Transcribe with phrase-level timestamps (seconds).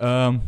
[0.00, 0.42] Um,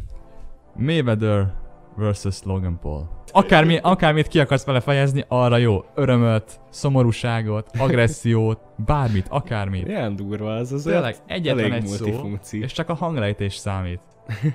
[0.79, 1.50] Mayweather
[1.97, 3.08] versus Logan Paul.
[3.32, 5.84] Akármi, akármit ki akarsz vele fejezni, arra jó.
[5.95, 9.88] Örömöt, szomorúságot, agressziót, bármit, akármit.
[9.88, 10.82] Ilyen durva az az.
[10.82, 14.01] Tényleg egyetlen egy szó, és csak a hanglejtés számít.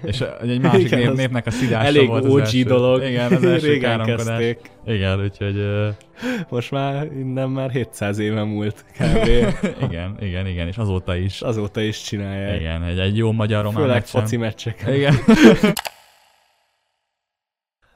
[0.03, 2.63] És egy másik Igen, nép, az népnek a szidása Elég volt az OG első.
[2.63, 3.03] dolog.
[3.03, 4.25] Igen, az első Régen káromkodás.
[4.25, 4.59] kezdték.
[4.85, 5.87] Igen, úgyhogy uh,
[6.49, 9.27] Most már innen már 700 éve múlt kb.
[9.89, 11.41] igen, igen, igen, és azóta is.
[11.41, 12.59] Azóta is csinálják.
[12.59, 14.21] Igen, egy, egy jó magyar román Főleg meccsen.
[14.21, 14.93] foci meccseken.
[14.93, 15.15] Igen.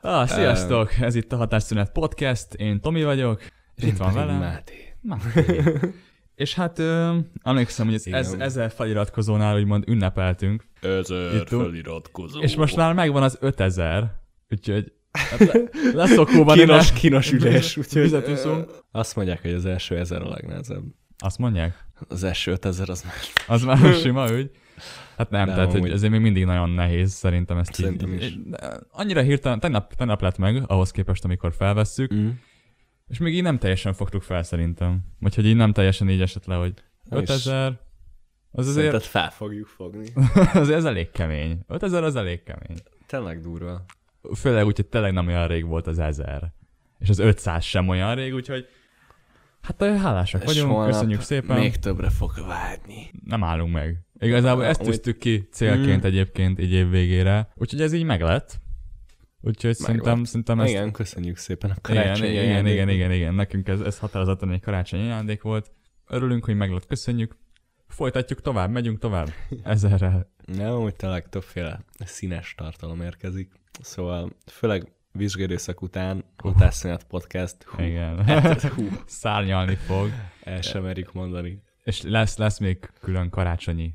[0.02, 0.94] ah, sziasztok!
[1.02, 3.42] Ez itt a Hatásszünet Podcast, én Tomi vagyok,
[3.76, 4.40] és itt van velem.
[4.40, 4.96] Máté.
[5.02, 5.64] Máté.
[6.36, 8.20] És hát ö, emlékszem, hogy Igen.
[8.20, 11.64] ez, ezer feliratkozónál úgymond ünnepeltünk, Ezer Jutunk.
[11.64, 12.40] feliratkozó.
[12.40, 14.16] és most már megvan az 5000,
[14.50, 15.62] úgyhogy hát le,
[16.02, 17.78] leszokóban kínos, kínos ülés.
[17.78, 18.72] Úgyhogy Fizetőszunk.
[18.92, 20.84] Azt mondják, hogy az első ezer a legnehezebb.
[21.18, 21.86] Azt mondják?
[22.08, 23.14] Az első 5000 az már
[23.48, 24.52] Az már sima ügy?
[25.20, 28.24] Hát nem, Nem, tehát hogy ezért még mindig nagyon nehéz szerintem ezt Szerintem így.
[28.24, 28.38] is.
[28.92, 32.30] Annyira hirtelen, tegnap, tegnap lett meg, ahhoz képest, amikor felvesszük, mm.
[33.08, 35.00] És még így nem teljesen fogtuk fel szerintem.
[35.20, 37.30] Vagy hogy így nem teljesen így esett le, hogy Nem is.
[37.30, 37.80] 5000,
[38.52, 40.08] az azért, Szerinted fel fogjuk fogni.
[40.54, 41.60] azért ez elég kemény.
[41.68, 42.78] 5000 az elég kemény.
[43.06, 43.86] Tényleg durva.
[44.36, 46.54] Főleg úgy, hogy tényleg nem olyan rég volt az 1000.
[47.00, 48.68] És az 500 sem olyan rég, úgyhogy
[49.62, 51.60] hát hálásak vagyunk, köszönjük szépen.
[51.60, 53.12] Még többre fog vágyni.
[53.26, 54.04] Nem állunk meg.
[54.20, 56.06] Igazából ezt tűztük ki célként Mm.
[56.06, 57.50] egyébként így év végére.
[57.56, 58.60] Úgyhogy ez így meglett.
[59.42, 60.70] Úgyhogy szerintem, szerintem ezt...
[60.70, 64.62] Igen, köszönjük szépen a karácsonyi igen, igen, igen, igen, igen, nekünk ez, ez határozottan egy
[64.62, 65.72] karácsonyi ajándék volt.
[66.08, 67.38] Örülünk, hogy meglett, köszönjük.
[67.88, 69.30] Folytatjuk tovább, megyünk tovább.
[69.64, 70.32] Ezerrel.
[70.46, 73.52] Nem, hogy tényleg többféle színes tartalom érkezik.
[73.82, 77.64] Szóval főleg vizsgérészek után Hatásszünet Podcast.
[77.64, 78.24] Hú, Igen.
[78.26, 80.10] hát, hú, Szárnyalni fog.
[80.44, 81.62] el sem merik mondani.
[81.84, 83.94] És lesz, lesz még külön karácsonyi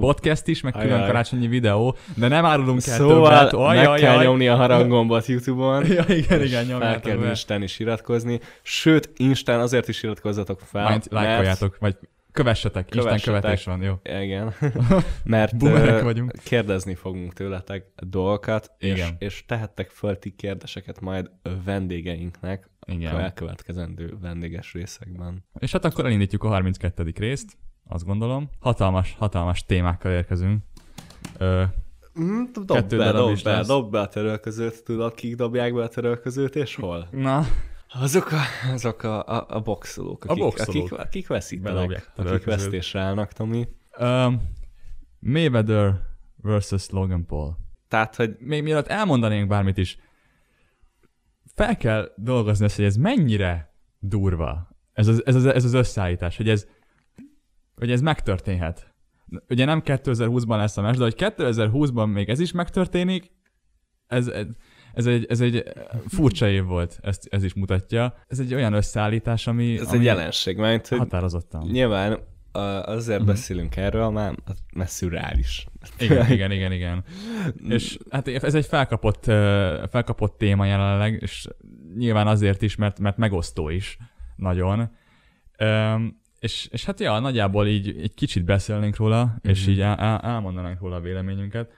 [0.00, 3.66] podcast is, meg külön karácsonyi videó, de nem árulunk el Szóval többet.
[3.66, 4.24] meg Ajaj, kell ajaj.
[4.24, 5.86] nyomni a haranggombot YouTube-on.
[5.92, 7.28] Ja, igen, és igen, Fel kell be.
[7.28, 8.40] Instán is iratkozni.
[8.62, 10.82] Sőt, Instán azért is iratkozzatok fel.
[10.82, 11.96] Majd lájkoljátok, vagy
[12.32, 13.40] kövessetek, Isten Kövessetek.
[13.40, 13.94] követés van, jó.
[14.22, 14.54] Igen.
[15.24, 16.32] Mert Bumerek vagyunk.
[16.44, 19.14] kérdezni fogunk tőletek dolgokat, és, Igen.
[19.18, 21.30] és tehettek föl ti kérdéseket majd
[21.64, 23.18] vendégeinknek a Igen.
[23.20, 25.44] elkövetkezendő vendéges részekben.
[25.58, 27.12] És hát akkor elindítjuk a 32.
[27.16, 27.52] részt,
[27.92, 28.50] azt gondolom.
[28.60, 30.62] Hatalmas, hatalmas témákkal érkezünk.
[31.38, 31.62] Ö,
[32.20, 33.66] Mm, dob be, dob be, lesz.
[33.66, 37.08] dob be a törölközőt, tudod, kik dobják be a törölközőt, és hol?
[37.10, 37.44] na,
[37.94, 38.38] Azok a,
[38.72, 40.84] azok a, a, a boxolók, A akik, boxolók.
[40.84, 43.68] akik, akik veszítenek, a akik vesztésre állnak, Tomi.
[43.98, 44.42] Um,
[45.18, 46.00] Mayweather
[46.42, 47.56] versus Logan Paul.
[47.88, 49.98] Tehát, hogy Még mielőtt elmondanénk bármit is,
[51.54, 56.36] fel kell dolgozni ezt, hogy ez mennyire durva, ez az, ez az, ez az összeállítás,
[56.36, 56.66] hogy ez,
[57.76, 58.94] hogy ez megtörténhet.
[59.48, 63.30] Ugye nem 2020-ban lesz a meccs, de hogy 2020-ban még ez is megtörténik,
[64.06, 64.30] ez,
[64.94, 65.62] ez, egy, ez egy
[66.06, 68.14] furcsa év volt, ezt, ez is mutatja.
[68.28, 71.68] Ez egy olyan összeállítás, ami, ez ami egy jelenség, mert hogy határozottan.
[71.70, 72.18] nyilván
[72.82, 73.26] azért Mhm.
[73.28, 74.34] beszélünk erről, már,
[74.74, 75.66] mert szürreális.
[75.98, 77.04] Igen, igen, igen, igen.
[77.68, 79.24] És hát ez egy felkapott,
[79.90, 81.48] felkapott téma jelenleg, és
[81.96, 83.98] nyilván azért is, mert, mert megosztó is
[84.36, 84.90] nagyon.
[86.42, 89.70] És, és hát ja, nagyjából így egy kicsit beszélnénk róla, és Mhm.
[89.70, 91.70] így el, el, elmondanánk róla a véleményünket.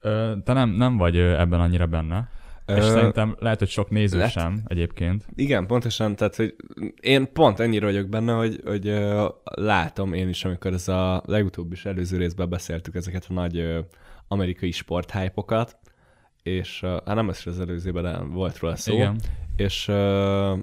[0.00, 2.28] Ö, Te nem, nem vagy ebben annyira benne.
[2.66, 5.24] És Ö, szerintem lehet, hogy sok néző lett- sem egyébként.
[5.34, 6.54] Igen, pontosan, tehát hogy
[7.00, 11.72] én pont ennyire vagyok benne, hogy, hogy ö, látom én is, amikor ez a legutóbb
[11.72, 13.78] is előző részben beszéltük ezeket a nagy ö,
[14.28, 15.76] amerikai sporthypokat,
[16.42, 19.16] és hát nem ez az előzőben, de volt róla szó, Igen.
[19.56, 20.56] és ö,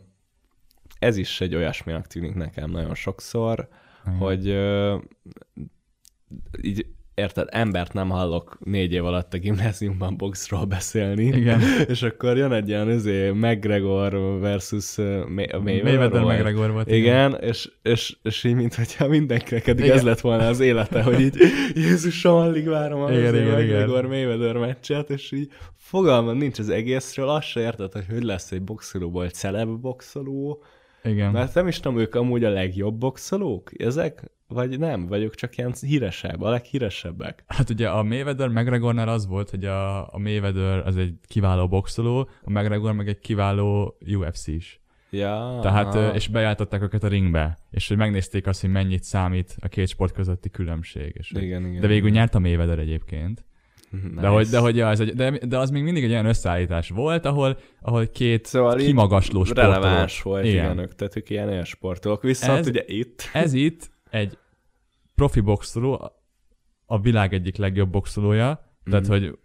[0.99, 3.67] ez is egy olyasminak tűnik nekem nagyon sokszor,
[4.05, 4.17] Igen.
[4.17, 4.97] hogy ö,
[6.61, 6.85] így
[7.19, 11.61] érted, embert nem hallok négy év alatt a gimnáziumban boxról beszélni, Igen.
[11.87, 16.21] és akkor jön egy ilyen izé, McGregor versus May- Mayweather, Mayweather.
[16.23, 16.91] McGregor volt.
[16.91, 19.97] Igen, és, és, és így, mintha mindenkinek eddig Igen.
[19.97, 21.37] ez lett volna az élete, hogy így
[21.85, 23.59] Jézusom, alig várom igen, igen, igen.
[23.59, 28.51] McGregor Mayweather meccset, és így fogalmam nincs az egészről, azt se érted, hogy hogy lesz
[28.51, 30.63] egy boxolóból egy celeb boxoló,
[31.03, 31.31] Igen.
[31.31, 34.31] mert nem is tudom, ők amúgy a legjobb boxolók, ezek?
[34.47, 35.07] Vagy nem?
[35.07, 37.43] Vagyok csak ilyen híresebb, a leghíresebbek.
[37.47, 42.29] Hát ugye a Mayweather McGregornál az volt, hogy a, a Mayweather az egy kiváló boxoló,
[42.43, 44.79] a McGregor meg egy kiváló UFC is.
[45.11, 49.67] Ja, Tehát, és bejártották őket a ringbe, és hogy megnézték azt, hogy mennyit számít a
[49.67, 51.15] két sport közötti különbség.
[51.17, 51.81] És hogy- igen, igen.
[51.81, 53.45] de végül nyert a Mayweather egyébként.
[53.91, 54.21] Nice.
[54.21, 56.89] De, hogy, de, hogy ja, ez egy, de, de az még mindig egy olyan összeállítás
[56.89, 59.71] volt, ahol, ahol két Szóval kimagasló sportoló.
[59.73, 60.71] releváns volt, igen.
[60.73, 60.89] Igen.
[60.95, 62.21] tehát ők ilyen sportolók.
[62.21, 64.37] Viszont Ez- ugye itt, Ez itt egy
[65.15, 66.11] profi boxoló,
[66.85, 69.11] a világ egyik legjobb boxolója, Tehát, Mhm.
[69.11, 69.37] hogy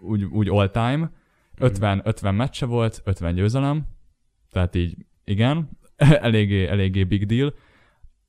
[0.00, 1.10] úgy, úgy all time,
[1.58, 3.86] 50, 50 meccse volt, 50 győzelem,
[4.50, 7.54] tehát így igen, eléggé, eléggé big deal.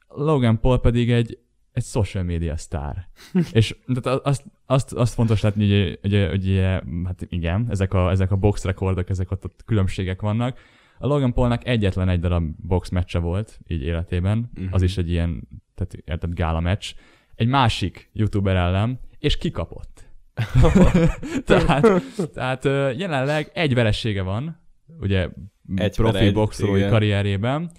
[0.07, 1.37] Logan Paul pedig egy,
[1.73, 3.07] egy social media sztár.
[3.51, 6.59] És tehát azt, azt, azt fontos látni, hogy, hogy, hogy,
[7.05, 10.59] hát igen, ezek a, ezek a box rekordok, ezek ott, ott különbségek vannak.
[10.97, 14.67] A Logan Paulnak egyetlen egy darab box meccse volt így életében, Mhm.
[14.71, 16.93] az is egy ilyen, tehát érted, gála meccs,
[17.35, 20.05] egy másik youtuber ellen, és kikapott.
[21.45, 21.87] tehát,
[22.33, 22.63] tehát
[22.97, 24.59] jelenleg egy veressége van,
[24.99, 25.29] ugye
[25.75, 26.89] Egy profi egy, boxolói igen.
[26.89, 27.71] karrierjében,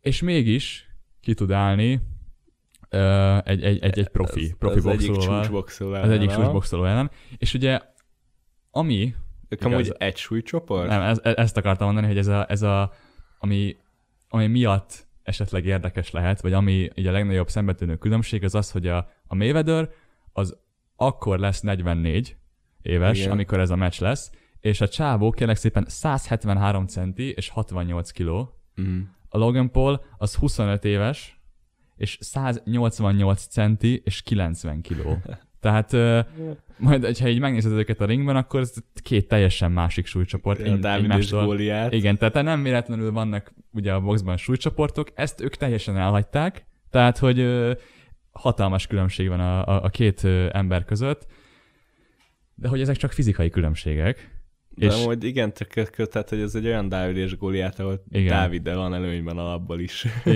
[0.00, 2.00] és mégis ki tud állni
[3.44, 5.40] egy, egy, egy, egy profi, profi az egyik boxolóval.
[5.40, 7.10] csúcsboxoló Az egyik ellen, súlyboxoló ellen.
[7.38, 7.80] És ugye,
[8.70, 9.14] ami,
[9.48, 10.88] Ők amúgy egy súlycsoport?
[10.88, 12.92] nem, ez, ezt akartam mondani, hogy ez a, ez a
[13.38, 13.76] ami,
[14.28, 18.86] ami miatt esetleg érdekes lehet, vagy ami így a legnagyobb szembetűnő különbség, az az, hogy
[18.86, 19.88] a, a Mayweather
[20.32, 20.56] az
[20.96, 22.36] akkor lesz 44
[22.82, 23.18] éves.
[23.18, 23.30] Igen.
[23.30, 28.60] amikor ez a meccs lesz, és a csávó kérlek szépen 173 centi és 68 kiló.
[28.80, 29.00] Mm.
[29.28, 31.35] A Logan Paul az 25 éves,
[31.96, 35.18] és 188 centi és 90 kiló.
[35.60, 36.20] Tehát ö,
[36.78, 40.60] majd, hogyha így megnézed őket a ringben, akkor ez két teljesen másik súlycsoport.
[40.60, 41.30] A egy- Dávid és.
[41.30, 41.92] Góliát.
[41.92, 47.38] Igen, tehát nem véletlenül vannak ugye a boxban súlycsoportok, ezt ők teljesen elhagyták, tehát hogy
[47.38, 47.72] ö,
[48.30, 51.26] hatalmas különbség van a, a, a két ö, ember között,
[52.54, 54.35] de hogy ezek csak fizikai különbségek.
[54.76, 58.28] De és- amúgy igen, tök, tehát hogy ez egy olyan Dávid és Góliát, ahol Igen.
[58.28, 60.06] Dáviddel van előnyben alapból is.
[60.24, 60.30] I-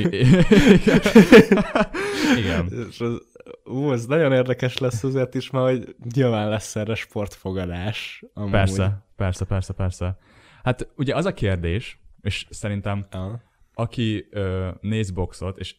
[2.37, 2.69] Igen.
[2.91, 3.21] És az,
[3.65, 8.25] ú, ez nagyon érdekes lesz azért is, mert hogy nyilván lesz erre sportfogadás.
[8.35, 8.51] Amúgy.
[8.51, 10.19] Persze, persze, persze, persze.
[10.63, 13.43] Hát ugye az a kérdés, és szerintem Ja.
[13.75, 15.75] aki ö, néz boxot, és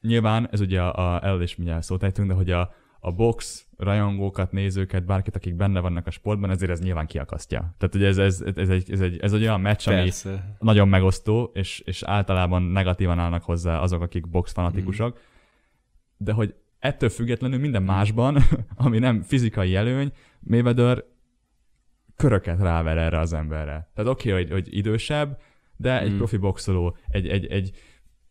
[0.00, 3.66] nyilván ez ugye a, a erről is mindjárt szót ejtünk, de hogy a, a box
[3.76, 7.74] rajongókat, nézőket, bárkit, akik benne vannak a sportban, ezért ez nyilván kiakasztja.
[7.78, 10.56] Tehát ugye ez, ez, ez, egy, ez, egy, ez egy olyan meccs, ami Persze.
[10.58, 15.20] nagyon megosztó, és, és általában negatívan állnak hozzá azok, akik box fanatikusok,
[16.16, 18.38] de hogy ettől függetlenül minden másban,
[18.84, 21.04] ami nem fizikai előny, Mayweather
[22.16, 23.90] köröket ráver erre az emberre.
[23.94, 25.40] Tehát oké, okay, hogy, hogy idősebb,
[25.76, 26.16] de egy Mm.
[26.16, 27.70] profi boxoló, egy, egy, egy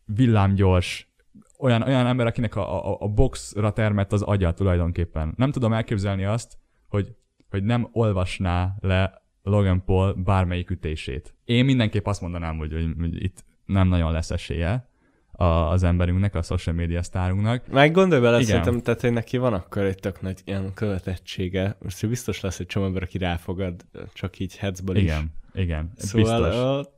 [0.04, 1.13] villámgyors,
[1.58, 5.34] olyan, olyan ember, akinek a, a, a boxra termett az agya tulajdonképpen.
[5.36, 6.58] Nem tudom elképzelni azt,
[6.88, 7.14] hogy,
[7.50, 11.34] hogy nem olvasná le Logan Paul bármelyik ütését.
[11.44, 14.88] Én mindenképp azt mondanám, hogy, hogy, hogy itt nem nagyon lesz esélye
[15.32, 17.66] a, az emberünknek, a social media sztárunknak.
[17.68, 18.48] Meg gondolj bele, Igen.
[18.48, 21.76] szerintem, tehát, hogy neki van akkor egy tök nagy ilyen követettsége.
[21.82, 25.02] Most biztos lesz egy csomó ember, aki ráfogad, csak így hetzből is.
[25.02, 26.93] Igen, igen, Szóval biztos.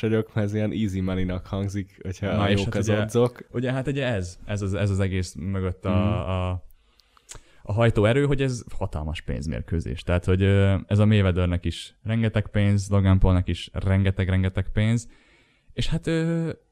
[0.00, 3.46] Vagyok, mert ez ilyen easy money-nak hangzik, hogyha Na, jók hát az ugye- odzok.
[3.50, 5.98] Ugye hát ugye ez, ez az, ez az egész mögött a, Mhm.
[6.08, 6.50] a,
[7.62, 10.02] a hajtóerő, hogy ez hatalmas pénzmérkőzés.
[10.02, 10.42] Tehát, hogy
[10.86, 15.08] ez a Mayweathernek is rengeteg pénz, Logan Paulnak is rengeteg-rengeteg pénz,
[15.72, 16.06] és hát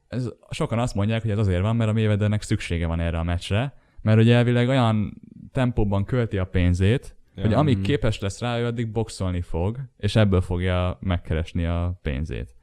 [0.07, 3.23] ez, sokan azt mondják, hogy ez azért van, mert a Mayweathernek szüksége van erre a
[3.23, 5.21] meccsre, mert ugye elvileg olyan
[5.51, 7.43] tempóban költi a pénzét, ja.
[7.43, 7.81] hogy amíg mm.
[7.81, 12.55] képes lesz rá, ő addig boxolni fog, és ebből fogja megkeresni a pénzét.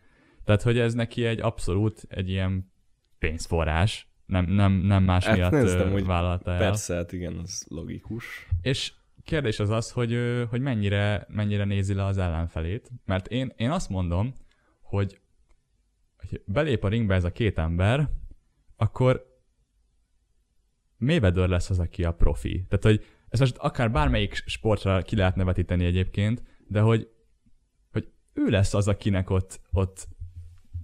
[0.44, 2.72] Tehát, hogy ez neki egy abszolút egy ilyen
[3.18, 6.58] pénzforrás, nem, nem, nem más Hát miatt nézd, ö, amúgy vállalta el.
[6.58, 8.48] Persze, hát igen, az logikus.
[8.60, 8.92] És
[9.24, 10.18] kérdés az az, hogy,
[10.50, 14.32] hogy mennyire, mennyire nézi le az ellenfelét, mert én, én azt mondom,
[14.80, 15.20] hogy,
[16.16, 18.10] hogy belép a ringbe ez a két ember,
[18.76, 19.32] akkor
[20.96, 22.64] Mayweather lesz az, aki a profi.
[22.68, 27.08] Tehát, hogy ez most akár bármelyik sportra ki lehet nevetíteni egyébként, de hogy,
[27.92, 30.08] hogy ő lesz az, akinek ott, ott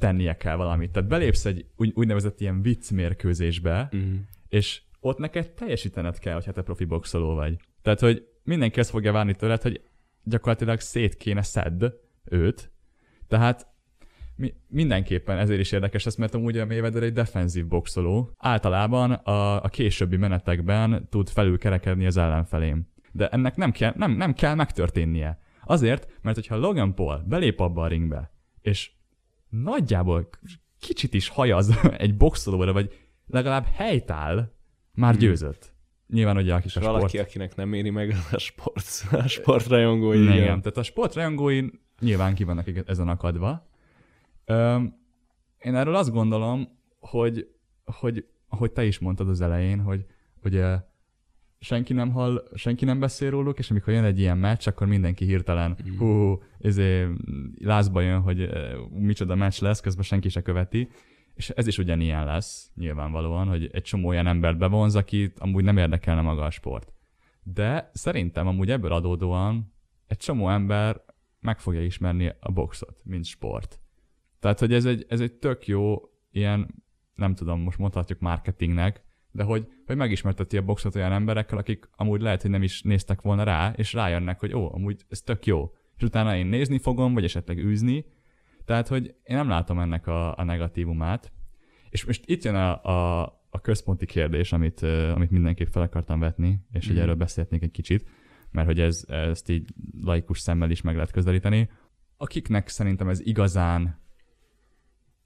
[0.01, 0.91] tennie kell valamit.
[0.91, 4.15] Tehát belépsz egy úgy, úgynevezett ilyen vicc mérkőzésbe, Mm.
[4.49, 7.57] és ott neked teljesítened kell, hogyha te profi boxoló vagy.
[7.83, 9.81] Tehát, hogy mindenki azt fogja várni tőled, hogy
[10.25, 11.85] gyakorlatilag szét kéne szedd
[12.25, 12.71] őt.
[13.29, 13.67] Tehát
[14.37, 18.31] mi, mindenképpen ezért is érdekes ez, mert amúgy a Mayweather egy defenzív boxoló.
[18.39, 22.89] Általában a, a későbbi menetekben tud felülkerekedni az ellenfelém.
[23.13, 25.39] De ennek nem kell, nem, nem kell megtörténnie.
[25.65, 28.91] Azért, mert hogyha Logan Paul belép abba a ringbe, és
[29.51, 30.29] nagyjából
[30.81, 34.53] kicsit is hajaz egy boxolóra, vagy legalább helytáll,
[34.95, 35.21] már Hmm.
[35.21, 35.73] győzött.
[36.07, 36.95] Nyilván ugye akik És a sport...
[36.97, 40.23] valaki, akinek nem éri meg a sport, a sportrajongói.
[40.23, 40.35] igen.
[40.37, 40.61] igen.
[40.61, 41.67] Tehát a sportrajongói
[42.01, 43.69] nyilván ki vannak ezen akadva.
[44.45, 44.95] Öm,
[45.59, 47.49] én erről azt gondolom, hogy,
[47.85, 50.05] hogy ahogy te is mondtad az elején, hogy
[50.45, 50.79] ugye
[51.61, 55.25] senki nem hall, senki nem beszél róluk, és amikor jön egy ilyen meccs, akkor mindenki
[55.25, 55.97] hirtelen Mm.
[55.97, 57.09] hú, izé,
[57.59, 60.89] lázba jön, hogy eh, micsoda meccs lesz, közben senki se követi.
[61.35, 65.77] És ez is ugyanilyen lesz, nyilvánvalóan, hogy egy csomó olyan embert bevonz, akit amúgy nem
[65.77, 66.93] érdekelne maga a sport.
[67.43, 69.73] De szerintem amúgy ebből adódóan
[70.07, 71.05] egy csomó ember
[71.41, 73.81] meg fogja ismerni a boxot, mint sport.
[74.41, 76.01] Tehát, hogy ez egy, ez egy tök jó
[76.31, 76.75] ilyen,
[77.15, 79.03] nem tudom, most mondhatjuk marketingnek,
[79.33, 83.21] de hogy, hogy megismerteti a boxot olyan emberekkel, akik amúgy lehet, hogy nem is néztek
[83.23, 85.73] volna rá, és rájönnek, hogy ó, amúgy ez tök jó.
[85.97, 88.05] És utána én nézni fogom, vagy esetleg űzni.
[88.65, 91.33] Tehát, hogy én nem látom ennek a, a negatívumát.
[91.91, 94.83] És most itt jön a, a, a központi kérdés, amit,
[95.15, 96.87] amit mindenképp fel akartam vetni, és mm.
[96.87, 97.03] hogy mhm.
[97.03, 98.09] erről beszélhetnék egy kicsit,
[98.51, 101.71] mert hogy ez, ezt így laikus szemmel is meg lehet közelíteni.
[102.17, 104.01] Akiknek szerintem ez igazán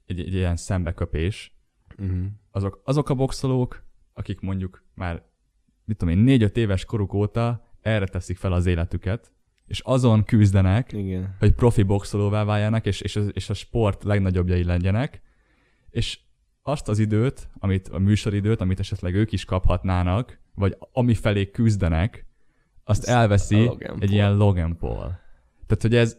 [0.05, 1.55] egy, egy ilyen szembeköpés,
[1.97, 2.25] uh-huh.
[2.51, 3.84] azok, azok a boxolók,
[4.15, 5.23] akik mondjuk már,
[5.85, 9.31] mit tudom én, négy-öt éves koruk óta erre teszik fel az életüket,
[9.65, 11.35] és azon küzdenek, Igen.
[11.39, 15.21] hogy profi boxolóvá váljanak, és, és, a, és a sport legnagyobbjai legyenek,
[15.89, 16.19] és
[16.61, 22.25] azt az időt, amit a műsoridőt, amit esetleg ők is kaphatnának, vagy ami felé küzdenek,
[22.83, 25.19] azt Ez elveszi egy ilyen Logan Paul.
[25.67, 26.17] Tehát, hogy ez,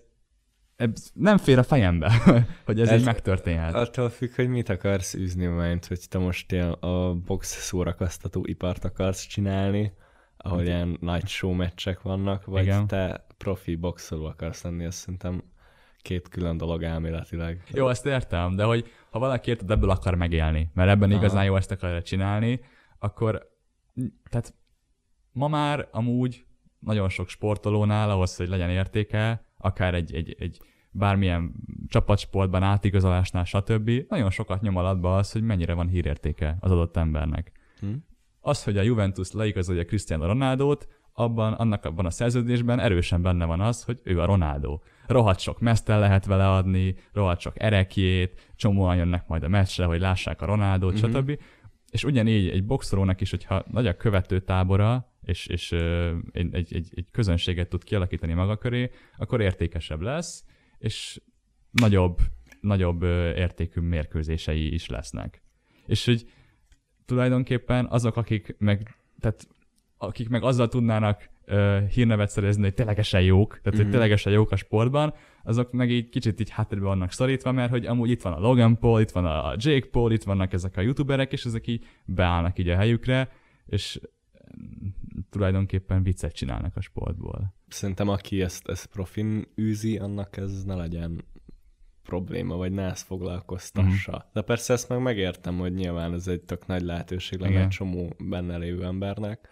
[0.76, 2.12] ez nem fér a fejembe,
[2.66, 3.74] hogy ez, ez így megtörténhet.
[3.74, 8.84] Attól függ, hogy mit akarsz űzni, mert hogy te most ilyen a box szórakoztató ipart
[8.84, 9.92] akarsz csinálni,
[10.36, 12.86] ahol hát, ilyen nagy show meccsek vannak, vagy Igen.
[12.86, 15.42] te profi boxoló akarsz lenni, azt szerintem
[16.02, 17.62] két külön dolog elméletileg.
[17.72, 21.18] Jó, ezt értem, de hogy ha valaki érted, ebből akar megélni, mert ebben Aha.
[21.18, 22.60] igazán jó ezt akarja csinálni,
[22.98, 23.54] akkor
[24.30, 24.54] tehát
[25.32, 26.44] ma már amúgy
[26.78, 30.60] nagyon sok sportolónál ahhoz, hogy legyen értéke, akár egy, egy, egy
[30.90, 31.52] bármilyen
[31.88, 33.90] csapatsportban, átigazolásnál, stb.
[34.08, 37.52] Nagyon sokat nyom alatba az, hogy mennyire van hírértéke az adott embernek.
[37.80, 37.92] Hm?
[38.40, 43.60] Az, hogy a Juventus leigazolja Cristiano Ronaldot, abban, annak abban a szerződésben erősen benne van
[43.60, 44.78] az, hogy ő a Ronaldo.
[45.06, 50.00] Rohadt sok mesztel lehet vele adni, rohadt sok erekjét, csomóan jönnek majd a meccsre, hogy
[50.00, 51.12] lássák a Ronaldot, mm-hmm.
[51.12, 51.38] stb.
[51.90, 55.72] És ugyanígy egy boxolónak is, hogyha nagy a követő tábora, és, és
[56.32, 60.44] egy, egy, egy, egy közönséget tud kialakítani maga köré, akkor értékesebb lesz,
[60.78, 61.20] és
[61.70, 62.18] nagyobb,
[62.60, 63.02] nagyobb
[63.36, 65.42] értékű mérkőzései is lesznek.
[65.86, 66.30] És hogy
[67.04, 69.48] tulajdonképpen azok, akik meg, tehát
[69.98, 73.76] akik meg azzal tudnának uh, hírnevet szerezni, hogy ténylegesen jók, tehát mm-hmm.
[73.76, 73.92] hogy mhm.
[73.92, 75.14] ténylegesen jók a sportban,
[75.44, 78.78] azok meg így kicsit így háttérbe vannak szorítva, mert hogy amúgy itt van a Logan
[78.78, 82.58] Paul, itt van a Jake Paul, itt vannak ezek a youtuberek, és ezek így beállnak
[82.58, 83.28] így a helyükre,
[83.66, 84.00] és
[85.30, 87.54] tulajdonképpen viccet csinálnak a sportból.
[87.68, 91.24] Szerintem aki ezt, ezt profin űzi, annak ez ne legyen
[92.02, 94.24] probléma, vagy ne ezt foglalkoztassa.
[94.26, 94.30] Mm.
[94.32, 98.12] De persze ezt meg megértem, hogy nyilván ez egy tök nagy lehetőség lenne egy csomó
[98.18, 99.48] benne lévő embernek,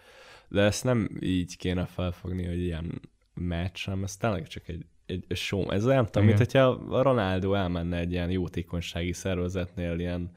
[0.48, 3.00] de ezt nem így kéne felfogni, hogy ilyen
[3.34, 5.70] meccs, hanem ez tényleg csak egy, egy show.
[5.70, 10.30] Ez olyan, tudom, mint hogyha a Ronaldo elmenne egy ilyen jótékonysági szervezetnél ilyen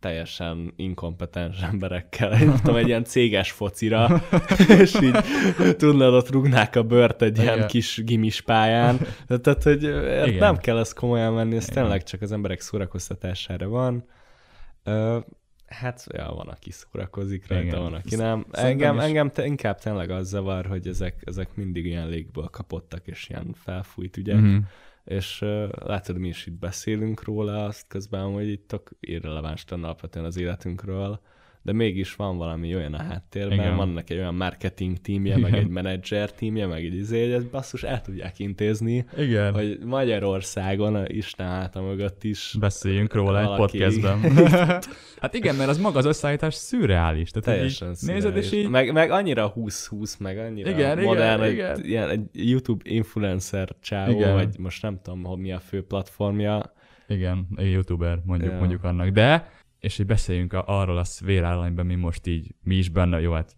[0.00, 4.22] teljesen inkompetens emberekkel, nem tudom, egy ilyen céges focira,
[4.80, 5.18] és így
[5.76, 7.54] tudnod, ott rúgnák a bört egy Igen.
[7.54, 8.98] ilyen kis gimis pályán.
[9.26, 10.34] Tehát, hogy Igen.
[10.34, 11.82] nem kell ezt komolyan venni, ez Igen.
[11.82, 14.04] tényleg csak az emberek szórakoztatására van.
[15.66, 17.80] Hát, ja, van, aki szórakozik rajta, Igen.
[17.80, 18.46] van, aki nem.
[18.50, 19.02] engem, is...
[19.02, 23.54] engem te, inkább tényleg az zavar, hogy ezek, ezek mindig ilyen légből kapottak, és ilyen
[23.62, 24.36] felfújt ügyek.
[24.36, 24.58] Mm-hmm
[25.10, 30.36] és látod, mi is itt beszélünk róla, azt közben, hogy itt tök irreleváns alapvetően az
[30.36, 31.20] életünkről,
[31.62, 33.76] de mégis van valami olyan a háttérben, Igen.
[33.76, 35.50] van neki egy olyan marketing tímje, Igen.
[35.50, 39.52] meg egy menedzser tímje, meg egy izé, hogy ezt basszus el tudják intézni, Igen.
[39.52, 43.82] hogy Magyarországon, Isten háta mögött is beszéljünk róla valaki...
[43.82, 44.20] egy podcastben.
[45.20, 47.30] hát igen, mert az maga az összeállítás szürreális.
[47.30, 48.24] Tehát Teljesen szürreális.
[48.24, 48.68] Nézed, és így...
[48.68, 51.84] meg, meg annyira 20-20, meg annyira igen, modern, igen, igen.
[51.84, 54.32] Ilyen, egy YouTube influencer csávó, igen.
[54.32, 56.72] vagy most nem tudom, hogy mi a fő platformja.
[57.08, 58.58] Igen, egy youtuber mondjuk, ja.
[58.58, 59.08] mondjuk annak.
[59.08, 59.50] De
[59.80, 63.56] és hogy beszéljünk arról a szférállányban, mi most így, mi is benne, jó, hát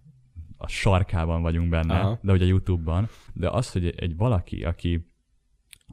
[0.56, 2.18] a sarkában vagyunk benne, Aha.
[2.22, 5.10] de a YouTube-ban, de az, hogy egy valaki, aki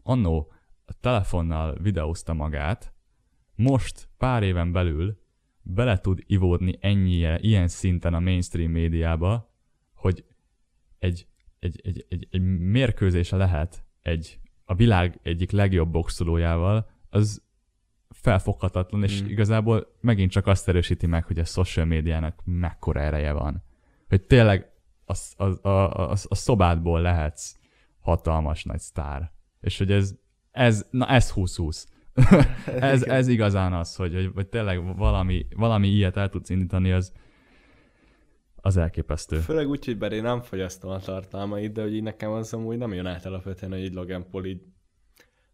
[0.03, 0.51] annó
[0.85, 2.93] a telefonnal videózta magát,
[3.55, 5.19] most pár éven belül
[5.61, 9.53] bele tud ivódni ennyire, ilyen szinten a mainstream médiába,
[9.93, 10.25] hogy
[10.99, 11.27] egy,
[11.59, 17.43] egy, egy, egy, egy mérkőzése lehet egy, a világ egyik legjobb boxolójával, az
[18.09, 19.27] felfoghatatlan, és mm.
[19.27, 23.63] igazából megint csak azt erősíti meg, hogy a social médiának mekkora ereje van.
[24.07, 24.71] Hogy tényleg
[25.05, 27.57] a, a, a, a, a szobádból lehetsz
[27.99, 29.31] hatalmas nagy sztár.
[29.61, 30.15] És hogy ez,
[30.51, 31.83] ez na ez 20-20.
[32.65, 37.13] ez, ez igazán az, hogy, hogy, hogy tényleg valami, valami ilyet el tudsz indítani, az,
[38.55, 39.37] az elképesztő.
[39.37, 42.77] Főleg úgy, hogy bár én nem fogyasztom a tartalmait, de hogy így nekem az amúgy
[42.77, 44.61] nem jön át alapvetően, hogy egy Logan Paul így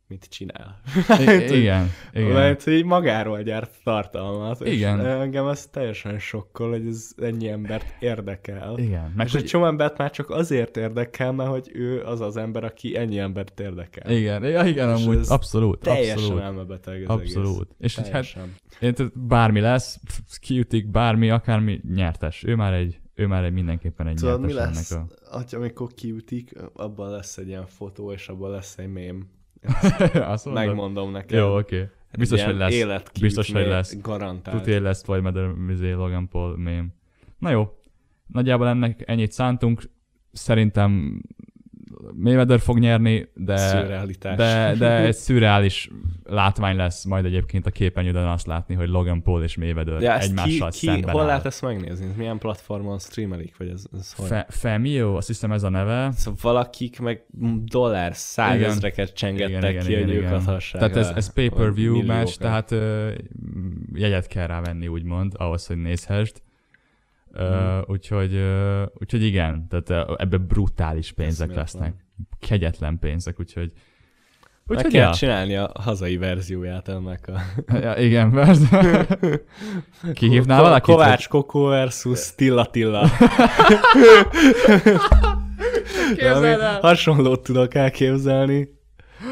[0.07, 0.79] mit csinál.
[1.19, 2.31] I- igen, igen.
[2.31, 4.65] Mert hogy magáról gyárt tartalmat.
[4.67, 5.00] Igen.
[5.00, 8.77] És engem az teljesen sokkol, hogy ez ennyi embert érdekel.
[8.77, 9.13] Igen.
[9.15, 12.38] Meg És egy hogy, csomó embert már csak azért érdekel, mert hogy ő az az
[12.38, 14.12] ember, aki ennyi embert érdekel.
[14.12, 16.41] igen, ja, igen, És amúgy ez abszolút, Teljesen abszolút.
[16.41, 17.62] elmebeteg ez Abszolút.
[17.62, 17.75] egész.
[17.79, 18.53] És hogy hát Teljesen.
[18.79, 20.00] én, tehát bármi lesz,
[20.39, 22.43] kiütik, bármi, akármi, nyertes.
[22.43, 24.91] Ő már egy, ő már egy mindenképpen egy Tudod, mi lesz?
[24.91, 25.55] ennek A...
[25.55, 29.33] amikor kiütik, abban lesz egy ilyen fotó, és abban lesz egy mém.
[30.13, 30.65] Azt mondod?
[30.65, 31.38] Megmondom neked.
[31.38, 31.75] Jó, oké.
[31.75, 31.88] Okay.
[32.12, 33.03] Egy Biztos, hogy lesz.
[33.19, 34.01] Biztos, hogy lesz.
[34.01, 34.63] Garantált.
[34.63, 36.93] Tudja, lesz Mayweather mizé, Logan Paul mém.
[37.39, 37.77] Na jó.
[38.27, 39.81] Nagyjából ennek ennyit szántunk.
[40.31, 41.22] Szerintem
[42.13, 43.85] Mayweather fog nyerni, de,
[44.35, 45.89] de, de egy szürreális
[46.24, 50.69] látvány lesz majd egyébként a képernyőden azt látni, hogy Logan Paul és Mayweather ezt egymással
[50.69, 51.27] ki, ki, szemben hol áll.
[51.27, 52.05] lehet ezt megnézni?
[52.17, 53.57] Milyen platformon streamelik?
[53.57, 54.27] Vagy ez, ez hogy?
[54.27, 56.12] Fe, Femio, azt hiszem ez a neve.
[56.12, 57.25] Szóval valakik meg
[57.63, 60.33] dollár százezreket csengettek Igen, igen, ki, igen, hogy ők igen.
[60.33, 63.12] adhassák Tehát ez, ez pay-per-view match, tehát ö,
[63.93, 66.43] jegyet kell rá venni, úgymond, ahhoz, hogy nézhessd.
[67.36, 71.94] Ö, úgyhogy, ö, úgyhogy igen, tehát ebbe brutális pénzek lesznek.
[72.39, 73.72] Kegyetlen pénzek, úgyhogy
[74.68, 75.13] Meg Úgyhogy kell ja.
[75.13, 77.42] csinálni a hazai verzióját ennek a...
[77.77, 79.08] ja, igen, persze.
[80.13, 80.94] Kihívnál valakit?
[80.94, 83.10] Kovács Kokó versus Tilla Tilla.
[86.22, 86.80] Valami el!
[86.80, 88.75] hasonlót tudok elképzelni.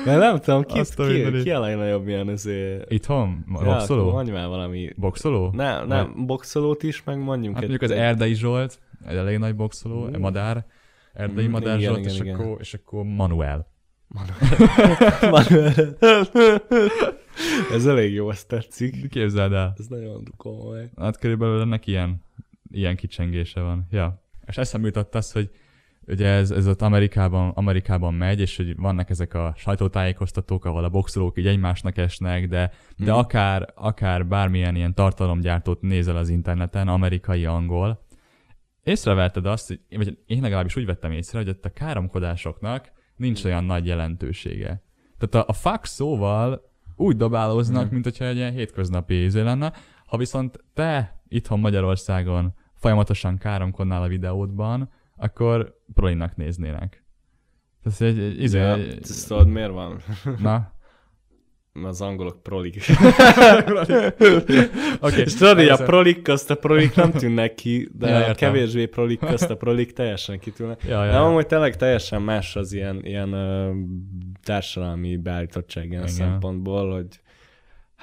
[0.06, 1.44] De nem tudom, ki, Azt a ki, mindenit.
[1.44, 2.92] ki a legnagyobb ilyen ezért...
[2.92, 3.46] Itthon?
[3.54, 4.12] Ja, Boxoló?
[4.12, 4.90] mondj már valami...
[4.96, 5.50] Boxoló?
[5.54, 7.70] Nem, nem, boxolót is, meg mondjunk Hát egy...
[7.70, 10.20] mondjuk az Erdei Zsolt, egy elég nagy boxoló, Mm.
[10.20, 10.66] madár,
[11.14, 12.36] Erdei Mm, Madár igen, Zsolt, igen, és, igen.
[12.40, 13.68] Akkor, és akkor Manuel.
[15.28, 15.74] Manuel.
[17.74, 19.10] Ez elég jó, ezt tetszik.
[19.10, 19.74] Képzeld el.
[19.78, 20.90] Ez nagyon komoly.
[20.98, 22.24] Hát körülbelül ennek ilyen,
[22.72, 23.88] ilyen kicsengése van.
[23.92, 24.24] Ja.
[24.46, 25.50] És eszembe jutott az, hogy
[26.08, 30.90] ugye ez, ez ott Amerikában, Amerikában megy, és hogy vannak ezek a sajtótájékoztatók, ahol a
[30.90, 33.20] boxolók így egymásnak esnek, de, de Mhm.
[33.20, 38.06] akár, akár bármilyen ilyen tartalomgyártót nézel az interneten, amerikai, angol,
[38.84, 43.64] észrevetted azt, hogy, vagy én legalábbis úgy vettem észre, hogy ott a káromkodásoknak nincs olyan
[43.64, 44.84] nagy jelentősége.
[45.18, 47.94] Tehát a, a fuck szóval úgy dobálóznak, Mhm.
[47.94, 49.74] mint hogyha egy ilyen hétköznapi ízé lenne,
[50.06, 57.04] ha viszont te itthon Magyarországon folyamatosan káromkodnál a videódban, akkor prolinak néznének.
[57.84, 60.02] Tehát egy, egy, izé, Ja, egy, tudod, miért van?
[60.40, 60.72] na,
[61.90, 62.86] az angolok prolik.
[65.00, 65.22] oké.
[65.22, 68.86] És tudod, hogy a prolik azt a prolik nem tűnnek ki, de Ja, a kevésbé
[68.86, 70.84] prolik azt a prolik teljesen kitűnnek.
[70.84, 71.26] Ja, ja, Nem, ja.
[71.26, 73.72] amúgy tényleg teljesen más az ilyen, ilyen ö,
[74.44, 76.14] társadalmi beállítottság ilyen Igen.
[76.14, 77.20] szempontból, hogy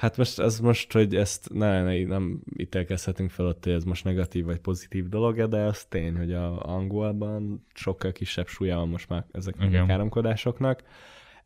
[0.01, 4.03] hát most ez most, hogy ezt ne, ne, nem ítélkezhetünk fel ott, hogy ez most
[4.03, 9.09] negatív vagy pozitív dolog, de az tény, hogy a angolban sokkal kisebb súlya van most
[9.09, 9.83] már ezeknek Igen.
[9.83, 10.83] a káromkodásoknak.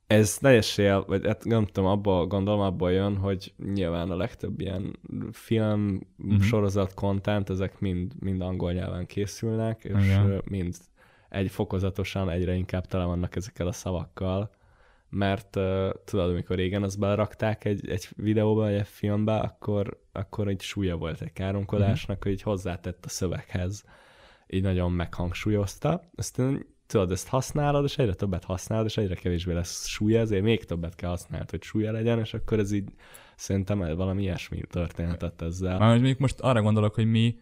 [0.08, 5.00] Ez teljesen, vagy hát nem tudom, abba gondolom, abból jön, hogy nyilván a legtöbb ilyen
[5.32, 6.42] film, uh-huh.
[6.42, 10.42] sorozat, content, ezek mind, mind angol nyelven készülnek, és Igen.
[10.50, 10.76] mind
[11.30, 14.50] egy fokozatosan egyre inkább tele vannak ezekkel a szavakkal,
[15.16, 20.62] mert uh, tudod, amikor régen azt belerakták egy, egy videóba, egy filmbe, akkor, akkor egy
[20.62, 23.84] súlya volt egy káromkodásnak, hogy így hozzátett a szöveghez,
[24.48, 26.10] így nagyon meghangsúlyozta.
[26.16, 30.64] Aztán tudod, ezt használod, és egyre többet használod, és egyre kevésbé lesz súlya, ezért még
[30.64, 32.90] többet kell használni, hogy súlya legyen, és akkor ez így
[33.36, 35.78] szerintem valami ilyesmi történhetett ezzel.
[35.78, 37.40] Már mondjuk most arra gondolok, hogy mi,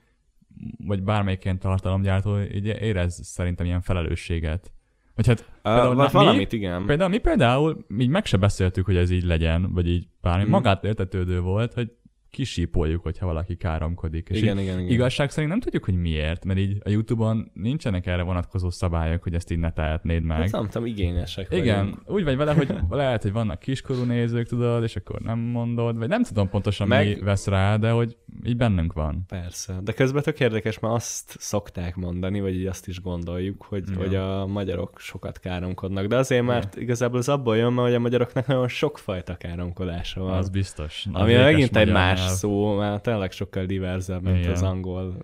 [0.78, 4.72] vagy bármelyik ilyen tartalomgyártó így érez szerintem ilyen felelősséget.
[5.16, 6.86] Vagy hát például Uh, valamit, mi, igen.
[6.86, 10.44] Például mi például így meg se beszéltük, hogy ez így legyen, vagy így bármi.
[10.44, 10.52] Mhm.
[10.52, 11.92] Magát értetődő volt, hogy
[12.34, 14.30] kisípoljuk, hogyha valaki káromkodik.
[14.30, 14.92] És Igen, igen, igen.
[14.92, 19.34] igazság szerint nem tudjuk, hogy miért, mert így a Youtube-on nincsenek erre vonatkozó szabályok, hogy
[19.34, 20.38] ezt így ne tehetnéd meg.
[20.38, 22.02] Hát nem tudom, igényesek Igen, vagyunk.
[22.06, 26.08] úgy vagy vele, hogy lehet, hogy vannak kiskorú nézők, tudod, és akkor nem mondod, vagy
[26.08, 27.08] nem tudom pontosan Meg...
[27.08, 29.24] Mi vesz rá, de hogy így bennünk van.
[29.28, 29.80] Persze.
[29.84, 33.96] De közben tök érdekes, mert azt szokták mondani, vagy így azt is gondoljuk, hogy, Igen.
[33.96, 36.06] hogy a magyarok sokat káromkodnak.
[36.06, 40.38] De azért, mert igazából az abból jön, mert hogy a magyaroknak nagyon sokfajta káromkodása van.
[40.38, 41.06] Az biztos.
[41.12, 42.36] Ami megint egy más nyelv.
[42.36, 44.52] szó, mert tényleg sokkal diverzebb, mint Igen.
[44.52, 45.18] az angol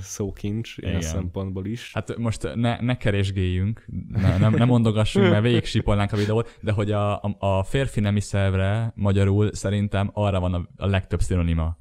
[0.00, 1.08] szókincs ilyen Igen.
[1.08, 1.92] szempontból is.
[1.92, 6.72] Hát most ne, ne keresgéljünk, ne, nem, nem mondogassunk, mert végig sípolnánk a videót, de
[6.72, 11.78] hogy a, a, a férfi nemi szervre magyarul szerintem arra van a, a legtöbb szinonima.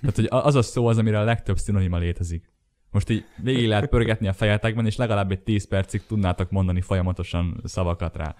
[0.00, 2.52] Tehát, hogy az a szó az, amire a legtöbb szinonima létezik.
[2.90, 7.60] Most így végig lehet pörgetni a fejetekben, és legalább egy 10 percig tudnátok mondani folyamatosan
[7.64, 8.34] szavakat rá.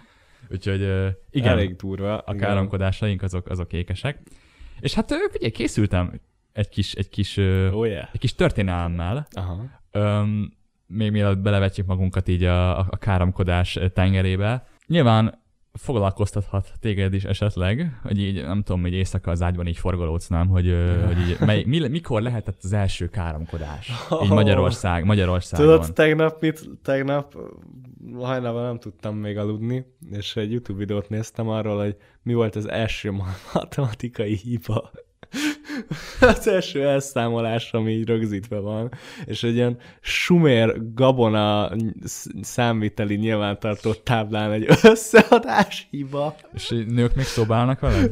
[0.51, 0.81] Úgyhogy
[1.31, 2.19] igen, Elég durva.
[2.19, 2.49] a igen.
[2.49, 4.23] káromkodásaink azok, azok ékesek.
[4.81, 6.21] És hát figyelj, készültem
[6.53, 8.09] egy kis, egy kis, Oh yeah.
[8.13, 9.65] egy kis történelmmel, Aha.
[9.91, 10.53] Öm,
[10.87, 14.67] még mielőtt belevetjük magunkat így a, a, a káromkodás tengerébe.
[14.87, 20.49] Nyilván foglalkoztathat téged is esetleg, hogy így nem tudom, hogy éjszaka az ágyban így forgolódnám,
[20.49, 20.75] hogy,
[21.07, 23.93] hogy így, mely, mi, mikor lehetett az első káromkodás?
[24.23, 25.67] Így Magyarország, Magyarországon.
[25.67, 27.37] Tudod, tegnap mit, tegnap
[28.19, 32.69] hajnalban nem tudtam még aludni, és egy YouTube videót néztem arról, hogy mi volt az
[32.69, 33.11] első
[33.55, 34.91] matematikai hiba.
[36.21, 38.91] az első elszámolás, ami így rögzítve van,
[39.25, 41.71] és egy ilyen sumér gabona
[42.41, 46.37] számviteli nyilvántartó táblán egy összeadás hiba.
[46.55, 48.05] És nők még szobálnak vele?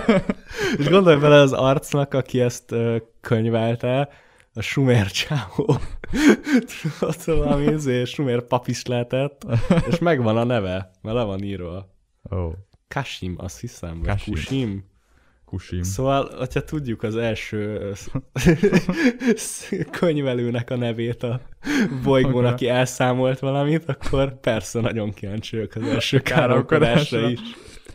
[0.78, 2.74] és gondolj bele az arcnak, aki ezt
[3.20, 4.08] könyvelte,
[4.54, 5.78] a sumér csávó.
[6.98, 9.46] Tudod, valami izé, sumér pap is lehetett,
[9.88, 11.94] és megvan a neve, mert le van írva.
[12.22, 12.52] Oh.
[12.88, 14.84] Kashim, azt hiszem, vagy Kashim.
[15.48, 15.82] Kusim.
[15.82, 17.92] Szóval, hogyha tudjuk az első
[20.00, 21.40] könyvelőnek a nevét a
[22.04, 27.40] bolygón, Akkor- aki elszámolt valamit, akkor persze nagyon kíváncsi vagyok az első káromkodásra is.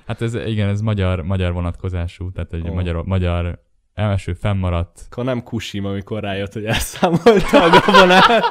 [0.05, 2.73] Hát ez, igen, ez magyar, magyar vonatkozású, tehát egy Ó.
[2.73, 3.59] magyar, magyar
[3.93, 5.01] első fennmaradt.
[5.11, 8.45] Akkor nem Kusim, amikor rájött, hogy elszámolta a gabonát.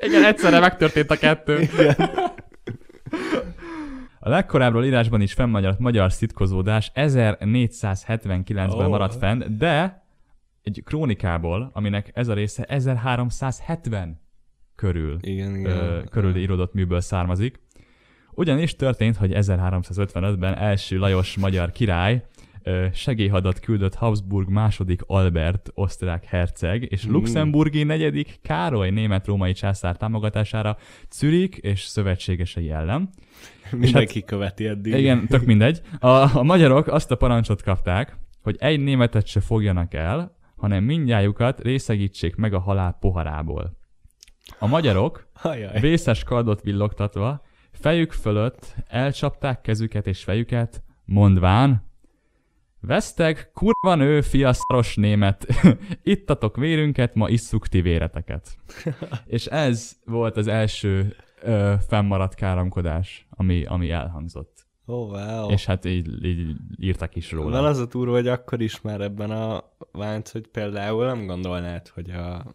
[0.00, 1.60] Igen, egyszerre megtörtént a kettő.
[1.60, 2.10] Igen.
[4.26, 8.88] A legkorábbról írásban is fennmaradt magyar szitkozódás 1479-ben Ó.
[8.88, 10.04] maradt fenn, de
[10.62, 14.20] egy krónikából, aminek ez a része 1370
[14.76, 17.60] körül, Igen, ö, körül íródott műből származik.
[18.30, 22.24] Ugyanis történt, hogy 1355-ben első Lajos magyar király
[22.62, 27.12] ö, segélyhadat küldött Habsburg második Albert osztrák herceg és Mm.
[27.12, 30.76] luxemburgi negyedik Károly német-római császár támogatására
[31.10, 33.10] Zürich és szövetségesei ellen.
[33.76, 34.94] Mindenki követi eddig.
[34.94, 35.80] Igen, tök mindegy.
[35.98, 41.60] A, a magyarok azt a parancsot kapták, hogy egy németet se fogjanak el, hanem mindjájukat
[41.60, 43.76] részegítsék meg a halál poharából.
[44.58, 45.80] A magyarok Ajaj.
[45.80, 51.84] vészes kardot villogtatva fejük fölött elcsapták kezüket és fejüket, mondván,
[52.80, 55.46] Veszteg, kurva nő, fia szaros német,
[56.02, 58.56] ittatok vérünket, ma isszuk ti véreteket.
[59.26, 64.66] és ez volt az első ö, fennmaradt káromkodás, ami, ami elhangzott.
[64.86, 65.50] Oh, wow.
[65.50, 67.50] És hát így, így írtak is róla.
[67.50, 71.88] Van az a túr, hogy akkor is már ebben a vánc, hogy például nem gondolnád,
[71.88, 72.54] hogy a,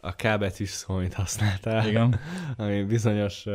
[0.00, 2.20] a K betűs szó, amit használtál, Igen.
[2.56, 3.46] ami bizonyos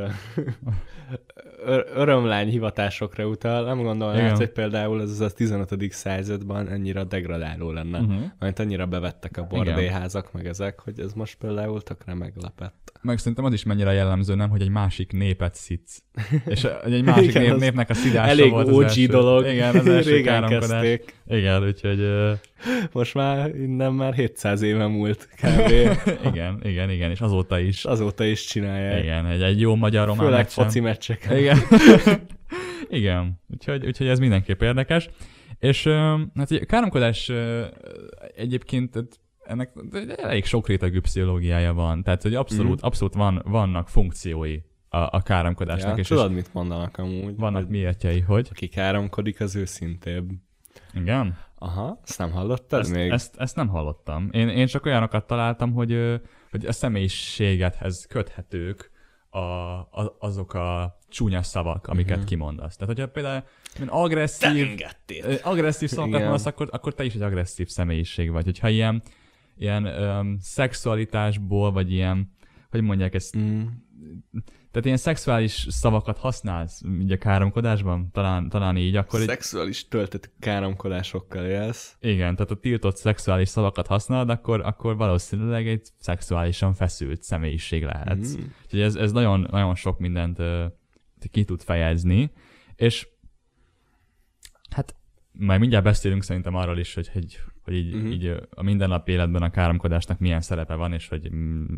[1.95, 5.91] örömlány hivatásokra utal, nem gondolnád, hogy például ez az a 15.
[5.91, 7.99] században ennyire degradáló lenne.
[7.99, 8.21] Uh-huh.
[8.39, 12.91] Mert annyira bevettek a bordélyházak, meg ezek, hogy ez most például tökre meglepett.
[13.01, 16.03] Meg szerintem az is mennyire jellemző, nem, hogy egy másik népet szidsz.
[16.45, 19.05] És egy másik Igen, nép, népnek a szidása Elég volt az OG első.
[19.05, 19.45] dolog.
[19.45, 21.15] Igen, az első Régen kezdték.
[21.27, 22.31] Igen, úgyhogy ö,
[22.91, 25.71] Most már innen már 700 éve múlt kb.
[26.31, 27.85] igen, igen, igen, és azóta is.
[27.85, 29.03] Azóta is csinálják.
[29.03, 30.63] Igen, egy, egy jó magyar román Főleg meccsen.
[30.65, 31.37] foci meccseken.
[31.37, 31.57] Igen.
[32.89, 35.09] Igen, úgyhogy, úgyhogy ez mindenképp érdekes.
[35.59, 35.87] És
[36.35, 37.31] hát egy káromkodás
[38.35, 39.05] egyébként
[39.43, 39.71] ennek
[40.17, 42.03] elég sok rétegű pszichológiája van.
[42.03, 42.85] Tehát, hogy abszolút, Mhm.
[42.85, 44.57] abszolút van, vannak funkciói
[44.89, 47.35] a, a káromkodásnak, Ja, és, tudod, és mit mondanak amúgy?
[47.35, 48.47] vannak miértjei, hogy...
[48.51, 50.29] Aki káromkodik, az őszintébb.
[50.93, 51.37] Igen?
[51.63, 53.11] Aha, ezt nem hallottad Ezt, még?
[53.11, 54.29] ezt, ezt nem hallottam.
[54.31, 56.19] Én, én csak olyanokat találtam, hogy,
[56.51, 58.91] hogy a személyiségethez köthetők
[59.29, 62.25] a, a, azok a csúnya szavak, amiket Mhm.
[62.25, 62.75] kimondasz.
[62.75, 63.43] Tehát, hogyha például
[63.79, 64.79] mint agresszív,
[65.43, 68.45] agresszív szavakat mondasz, akkor, akkor te is egy agresszív személyiség vagy.
[68.45, 69.01] Hogyha ilyen,
[69.57, 72.31] ilyen um, szexualitásból, vagy ilyen,
[72.69, 73.61] hogy mondják ezt, Mm.
[74.73, 80.29] Tehát ilyen szexuális szavakat használsz így a káromkodásban, talán, talán így, akkor egy, Szexuális töltetű
[80.39, 81.95] káromkodásokkal élsz.
[81.99, 88.35] igen, tehát a tiltott szexuális szavakat használod, akkor, akkor valószínűleg egy szexuálisan feszült személyiség lehetsz.
[88.35, 88.41] Mm.
[88.63, 90.65] Úgyhogy ez, ez nagyon, nagyon sok mindent ö,
[91.31, 92.31] ki tud fejezni,
[92.75, 93.07] és
[94.69, 94.95] hát
[95.31, 98.11] majd mindjárt beszélünk szerintem arról is, hogy, hogy, hogy így, uh-huh.
[98.11, 101.31] így a mindennapi életben a káromkodásnak milyen szerepe van, és hogy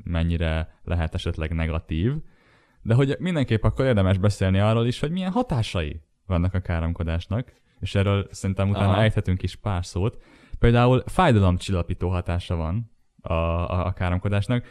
[0.03, 2.13] mennyire lehet esetleg negatív.
[2.85, 7.95] De hogy mindenképp akkor érdemes beszélni arról is, hogy milyen hatásai vannak a káromkodásnak, és
[7.95, 9.01] erről szerintem utána Aha.
[9.01, 10.21] ejthetünk is pár szót.
[10.59, 14.67] Például fájdalomcsillapító hatása van a, a, a káromkodásnak,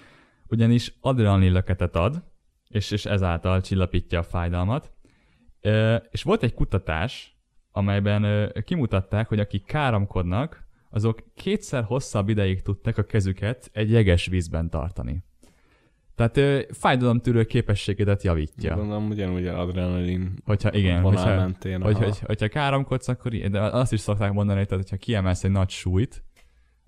[0.49, 2.25] ugyanis adrenalin löketet ad,
[2.69, 4.93] és, és ezáltal csillapítja a fájdalmat.
[5.61, 7.39] Ö, és volt egy kutatás,
[7.71, 14.27] amelyben ö, kimutatták, hogy akik káromkodnak, azok kétszer hosszabb ideig tudtak a kezüket egy jeges
[14.27, 15.25] vízben tartani.
[16.15, 18.75] Tehát ö, fájdalomtűrő képességedet javítja.
[18.75, 21.83] Gondolom ugyanúgy adrenalin Hogyha igen, hogyha, mentén.
[21.83, 22.05] hogy, aha.
[22.05, 26.25] hogy, hogyha káromkodsz, akkor de azt is szokták mondani, hogy hogyha kiemelsz egy nagy súlyt,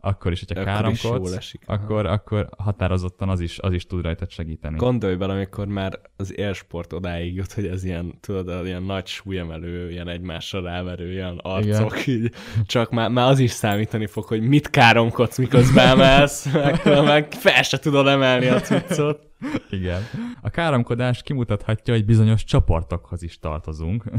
[0.06, 4.76] akkor is, hogyha káromkodsz, akkor, akkor határozottan az is, az is tud rajtad segíteni.
[4.76, 9.90] Gondolj bele, amikor már az élsport odáig jut, hogy ez ilyen, tudod, ilyen nagy súlyemelő,
[9.90, 12.32] ilyen egymásra ráverő, ilyen arcok, így,
[12.66, 17.62] csak már, már az is számítani fog, hogy mit káromkodsz, miközben emelsz, akkor meg fel
[17.62, 19.26] se tudod emelni a cuccot.
[19.70, 20.02] Igen.
[20.40, 24.04] A káromkodás kimutathatja, hogy bizonyos csoportokhoz is tartozunk.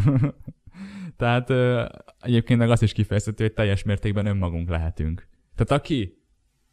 [1.18, 1.54] Tehát
[2.22, 5.28] egyébként meg azt is kifejezheti, hogy teljes mértékben önmagunk lehetünk.
[5.58, 6.18] Tehát aki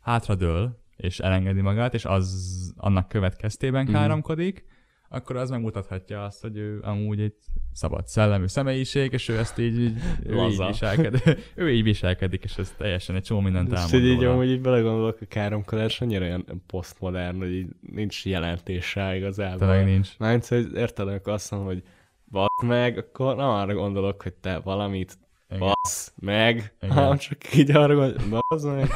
[0.00, 3.92] hátradől, és elengedi magát, és az annak következtében Mhm.
[3.92, 4.64] káromkodik,
[5.08, 7.34] akkor az megmutathatja azt, hogy ő amúgy egy
[7.72, 11.22] szabad szellemű személyiség, és ő ezt így, így, ő így, viselkedik,
[11.54, 14.60] ő így viselkedik, és ez teljesen egy csomó mindent És elmond hogy így amúgy így
[14.60, 19.58] belegondolok, a káromkodás annyira olyan posztmodern, hogy így nincs jelentése igazából.
[19.58, 20.18] Tényleg nincs.
[20.18, 21.82] Mármint, hogy érted, amikor azt mondom, hogy
[22.30, 25.18] basz meg, akkor nem arra gondolok, hogy te valamit
[25.50, 25.73] Igen.
[26.20, 26.94] Meg, Igen.
[26.96, 28.88] hanem csak így arra gondolok, basz meg.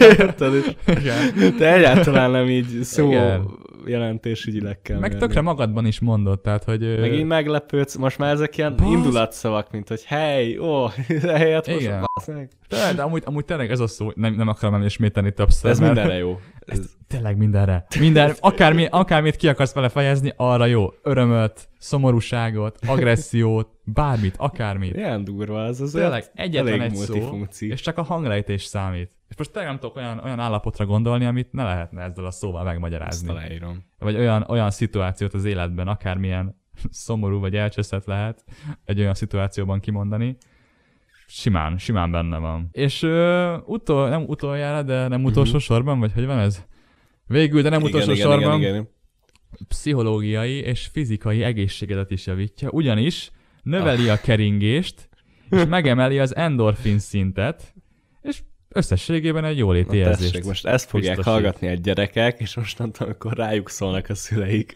[0.00, 0.76] érted?
[0.86, 1.56] Igen.
[1.58, 3.48] Te egyáltalán nem így szó Igen.
[3.86, 5.26] jelentésügyileg kell Meg mérni.
[5.26, 6.82] tökre magadban is mondod, tehát, hogy...
[6.82, 8.90] ö, Megint meglepődsz, most már ezek ilyen Basz.
[8.92, 10.86] indulatszavak, mint hogy hely, ó,
[11.22, 12.04] helyett most Igen.
[12.26, 12.50] meg.
[12.68, 15.94] De, de amúgy, amúgy tényleg ez a szó, nem, nem akarom elismételni többször, Ez mert
[15.94, 16.38] mindenre jó.
[16.66, 17.86] Ez, tényleg mindenre.
[17.98, 20.86] Minden, akármi, akármit ki akarsz vele fejezni, arra jó.
[21.02, 24.96] Örömöt, szomorúságot, agressziót, bármit, akármit.
[24.96, 29.10] ilyen durva, az az Tényleg egyetlen elég egy szó, és csak a hanglejtés számít.
[29.28, 32.60] És most tényleg nem tudok olyan, olyan állapotra gondolni, amit ne lehetne ezzel a szóval
[32.60, 33.28] Ezt megmagyarázni.
[33.28, 33.84] aláírom.
[33.98, 38.44] Vagy olyan, olyan szituációt az életben, akármilyen szomorú vagy elcseszett lehet
[38.84, 40.36] egy olyan szituációban kimondani,
[41.26, 42.68] simán, simán benne van.
[42.72, 46.64] És ö, utol, nem utoljára, de nem utolsó sorban, vagy hogy van ez?
[47.26, 48.88] Végül, de nem utolsó igen, sorban, igen, igen.
[49.68, 53.30] pszichológiai és fizikai egészségedet is javítja, ugyanis
[53.62, 55.08] növeli a keringést,
[55.50, 57.74] és megemeli az endorfin szintet,
[58.22, 58.38] és
[58.72, 60.30] összességében egy jóléti Na érzést.
[60.32, 61.40] tessék, most ezt fogják biztosít.
[61.40, 64.72] hallgatni a gyerekek, és mostantól, amikor rájuk szólnak a szüleik,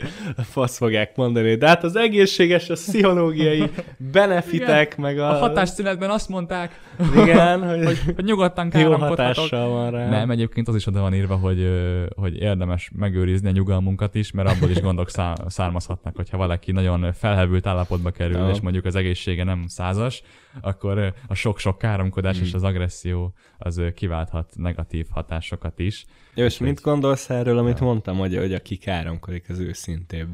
[0.55, 3.71] azt fogják mondani, de hát az egészséges, a pszichológiai
[4.13, 5.29] benefitek, meg a...
[5.31, 6.81] A hatásszünetben azt mondták,
[7.17, 9.17] Igen, hogy, hogy, hogy nyugodtan káromkodhatok.
[9.19, 10.09] hatással van rá.
[10.09, 11.69] Nem, egyébként az is oda van írva, hogy,
[12.17, 17.13] hogy érdemes megőrizni a nyugalmunkat is, mert abból is gondok szá- származhatnak, hogyha valaki nagyon
[17.13, 18.51] felhevült állapotba kerül, Ja.
[18.51, 20.23] és mondjuk az egészsége nem százas,
[20.61, 22.43] akkor a sok-sok káromkodás Mm.
[22.43, 26.05] és az agresszió az kiválthat negatív hatásokat is.
[26.35, 30.29] Jó, és hogy- mit gondolsz erről, amit mondtam, hogy, hogy aki káromkodik, az őszintébb?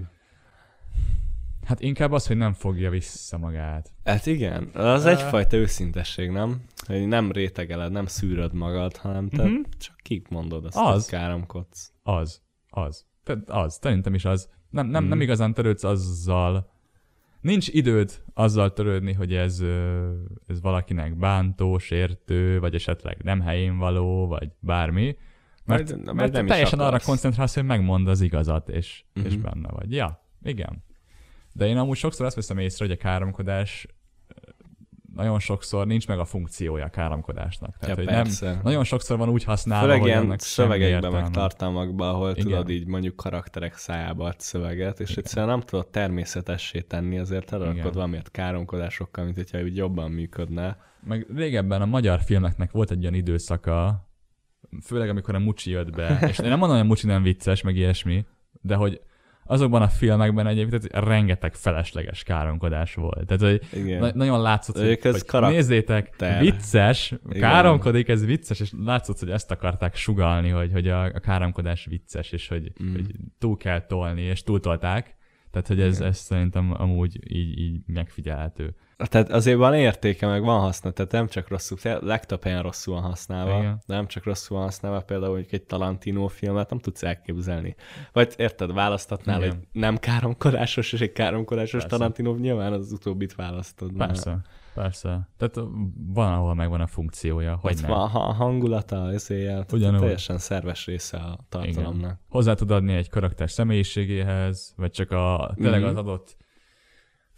[1.66, 3.92] Hát inkább az, hogy nem fogja vissza magát.
[4.04, 6.62] Hát igen, az Ö- egyfajta őszintesség, nem?
[6.86, 9.54] Hogy nem rétegeled, nem szűröd magad, hanem te Mhm.
[9.78, 10.92] csak kikmondod azt, Az.
[10.92, 11.92] hogy káromkodsz.
[12.02, 13.04] Az, az.
[13.24, 14.48] Tehát az, szerintem is az.
[14.70, 15.10] Nem, nem, Mhm.
[15.10, 16.70] nem igazán törődsz azzal.
[17.40, 19.62] Nincs időd azzal törődni, hogy ez,
[20.46, 25.16] ez valakinek bántó, sértő, vagy esetleg nem helyén való, vagy bármi.
[25.64, 29.32] Mert, Vagy- vagy mert nem teljesen arra koncentrálsz, hogy megmond az igazat, és, uh-huh.
[29.32, 29.48] és Mhm.
[29.48, 29.92] benne vagy.
[29.92, 30.84] Ja, igen.
[31.52, 33.86] De én amúgy sokszor azt veszem észre, hogy a káromkodás
[35.14, 37.76] nagyon sokszor nincs meg a funkciója a káromkodásnak.
[37.78, 42.08] Tehát, Ja, hogy nem, nagyon sokszor van úgy használva, Főleg hogy semmi szövegekben, meg tartalmakban,
[42.08, 42.44] ahol Igen.
[42.44, 47.62] tudod így mondjuk karakterek szájába ad szöveget, és egyszerűen nem tudod természetessé tenni, azért Igen.
[47.62, 50.76] elalkod valamiért káromkodásokkal, mint hogyha úgy jobban működne.
[51.06, 54.08] Meg régebben a magyar filmeknek volt egy olyan időszaka,
[54.82, 57.62] főleg amikor a Mucsi jött be, és én nem mondom, hogy a Mucsi nem vicces,
[57.62, 58.24] meg ilyesmi,
[58.60, 59.00] de hogy
[59.50, 63.26] azokban a filmekben egyébként rengeteg felesleges káromkodás volt.
[63.26, 64.00] Tehát, hogy Igen.
[64.00, 65.56] na- nagyon látszott, hogy, Ők hogy karakter.
[65.56, 67.40] nézzétek, vicces, Igen.
[67.40, 72.32] káromkodik, ez vicces, és látszott, hogy ezt akarták sugalni, hogy, hogy a, a káromkodás vicces,
[72.32, 72.92] és hogy, Mm.
[72.92, 73.06] hogy
[73.38, 75.16] túl kell tolni, és túltolták.
[75.50, 76.08] Tehát, hogy ez, Igen.
[76.08, 78.74] ez szerintem amúgy így, így megfigyelhető.
[79.08, 83.02] Tehát azért van értéke, meg van haszna, tehát nem csak rosszul, legtöbb helyen rosszul van
[83.02, 83.62] használva, Igen.
[83.62, 83.82] Igen.
[83.86, 87.74] nem csak rosszul van használva, például mondjuk egy Tarantino filmet nem tudsz elképzelni.
[88.12, 89.50] Vagy érted, választatnál Igen.
[89.56, 91.96] egy nem káromkodásos és egy káromkodásos Persze.
[91.96, 93.92] Tarantino, nyilván az utóbbit választod.
[93.92, 94.40] mert Persze,
[94.74, 95.28] persze.
[95.36, 95.68] Tehát
[96.12, 97.90] van, ahol megvan a funkciója, hogy Ott nem.
[97.90, 99.10] van a hangulata,
[99.72, 100.00] Ugyanúgy.
[100.00, 102.18] teljesen szerves része a tartalomnak.
[102.28, 105.88] Hozzá tud adni egy karakter személyiségéhez, vagy csak a, tényleg Mhm.
[105.88, 106.36] az adott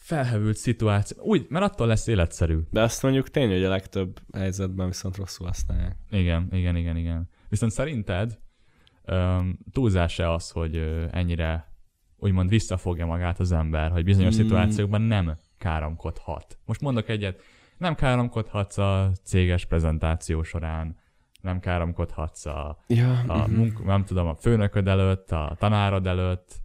[0.03, 1.23] felhevült szituáció.
[1.23, 2.59] Úgy, mert attól lesz életszerű.
[2.71, 5.97] De azt mondjuk tény, hogy a legtöbb helyzetben viszont rosszul használják.
[6.11, 7.29] Igen, igen, igen, igen.
[7.49, 8.39] Viszont szerinted
[9.07, 10.77] um, túlzás-e az, hogy
[11.11, 11.73] ennyire
[12.17, 14.43] úgymond visszafogja magát az ember, hogy bizonyos Hmm.
[14.43, 16.59] szituációkban nem káromkodhat.
[16.65, 17.41] Most mondok egyet,
[17.79, 20.97] nem káromkodhatsz a céges prezentáció során,
[21.41, 26.63] nem káromkodhatsz a, Ja, a munk, nem tudom, a főnököd előtt, a tanárod előtt,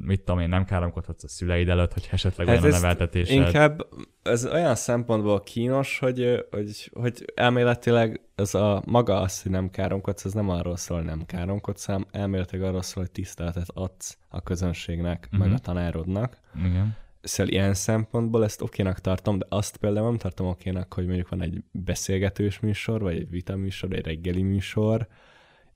[0.00, 3.36] mit tudom én, nem káromkodhatsz a szüleid előtt, hogy esetleg Hát olyan a neveltetésed.
[3.36, 3.86] Inkább
[4.22, 10.24] ez olyan szempontból kínos, hogy, hogy, hogy elméletileg ez a maga az, hogy nem káromkodsz,
[10.24, 14.42] ez nem arról szól, hogy nem káromkodsz, hanem elméletileg arról szól, hogy tiszteletet adsz a
[14.42, 15.38] közönségnek, uh-huh.
[15.38, 15.56] meg Mhm.
[15.56, 16.40] a tanárodnak.
[16.58, 16.96] Igen.
[17.20, 21.42] Szóval ilyen szempontból ezt okénak tartom, de azt például nem tartom okénak, hogy mondjuk van
[21.42, 25.06] egy beszélgetős műsor, vagy egy vita műsor, egy reggeli műsor,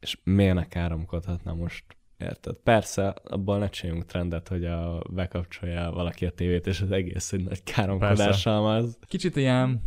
[0.01, 1.85] és miért ne káromkodhatna most?
[2.21, 2.55] Érted?
[2.55, 7.45] Persze, abból ne csináljunk trendet, hogy a, bekapcsolja valaki a tévét, és az egész egy
[7.45, 8.99] nagy káromkodással az.
[9.09, 9.83] Kicsit ilyen,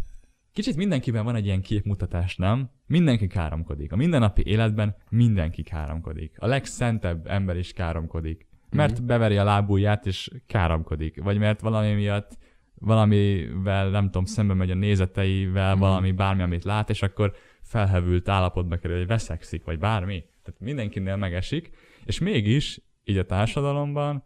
[0.53, 2.69] kicsit mindenkiben van egy ilyen képmutatás, nem?
[2.87, 3.91] Mindenki káromkodik.
[3.91, 6.35] A mindennapi életben mindenki káromkodik.
[6.39, 8.47] A legszentebb ember is káromkodik.
[8.69, 9.07] Mert Mhm.
[9.07, 11.23] beveri a lábúját, és káromkodik.
[11.23, 12.37] Vagy mert valami miatt
[12.75, 15.79] valamivel, nem tudom, szembe megy a nézeteivel, Mhm.
[15.79, 20.23] valami, bármi, amit lát, és akkor felhevült állapotba kerül, hogy veszekszik, vagy bármi.
[20.43, 21.69] Tehát mindenkinél megesik,
[22.05, 24.23] és mégis így a társadalomban,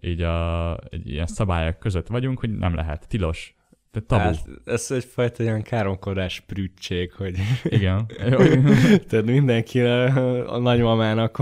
[0.00, 3.54] így a egy ilyen szabályok között vagyunk, hogy nem lehet, tilos.
[3.90, 4.22] Tehát tabu.
[4.22, 8.06] Hát, ez egyfajta olyan káromkodás prütség, hogy Igen.
[9.08, 11.36] tehát mindenki a nagymamának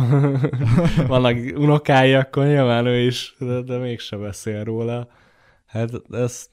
[1.06, 5.08] vannak unokái, akkor nyilván ő is, de, de mégse beszél róla.
[5.66, 6.48] Hát ez,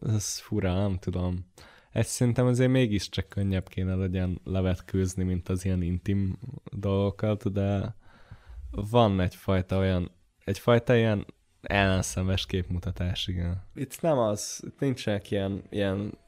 [0.00, 1.46] ez fura, nem tudom.
[1.92, 6.38] Egy szerintem azért mégiscsak könnyebb kéne legyen levetkőzni, mint az ilyen intim
[6.72, 7.96] dolgokat, de
[8.90, 10.10] van egyfajta olyan,
[10.44, 11.26] egyfajta ilyen
[11.60, 13.62] ellenszemes képmutatás, igen.
[13.74, 16.18] Itt nem az, itt nincsenek ilyen, ilyen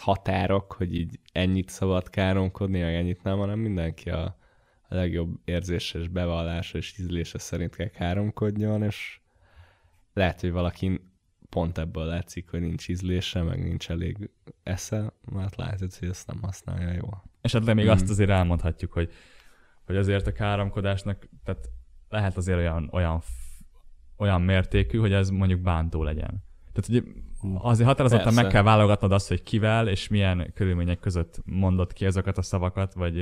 [0.00, 4.24] határok, hogy így ennyit szabad káromkodni, meg ennyit nem, hanem mindenki a,
[4.88, 9.20] a legjobb érzése és bevallása és ízlése szerint kell káromkodjon, és
[10.12, 11.00] lehet, hogy valaki
[11.48, 14.30] pont ebből látszik, hogy nincs ízlése, meg nincs elég
[14.62, 17.24] esze, mert látod, hogy ezt nem használja jól.
[17.40, 17.88] Esetleg még Mm.
[17.88, 19.12] azt azért elmondhatjuk, hogy,
[19.88, 21.68] hogy azért a káromkodásnak, tehát
[22.08, 23.22] lehet azért olyan, olyan,
[24.16, 26.44] olyan mértékű, hogy ez mondjuk bántó legyen.
[26.72, 27.00] Tehát ugye
[27.58, 28.42] azért határozottan Persze.
[28.42, 32.94] meg kell válogatnod azt, hogy kivel és milyen körülmények között mondod ki ezeket a szavakat,
[32.94, 33.16] vagy,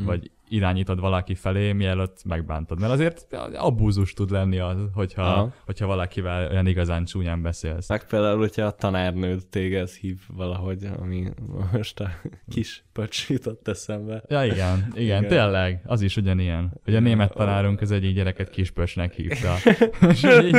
[0.00, 0.04] Mm.
[0.04, 2.80] vagy irányítod valaki felé, mielőtt megbántod.
[2.80, 5.52] Mert azért abúzus tud lenni az, hogyha, Aha.
[5.64, 7.88] hogyha valakivel olyan igazán csúnyán beszélsz.
[7.88, 11.28] Meg például, hogyha a tanárnőd téged hív valahogy, ami
[11.72, 12.10] most a
[12.48, 14.22] kis pöcs jutott eszembe.
[14.28, 16.80] Ja, igen, igen, igen, tényleg, az is ugyanilyen.
[16.84, 19.54] Hogy a német tanárunk az egyik gyereket kispösnek hívta.
[20.10, 20.54] És így,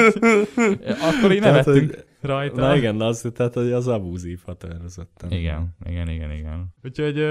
[1.01, 2.61] akkor így Tehát, nevettünk hogy- rajta.
[2.61, 5.31] Na igen, az, tehát hogy az abúzív határozottan.
[5.31, 6.73] Igen, igen, igen, igen.
[6.83, 7.23] Úgyhogy,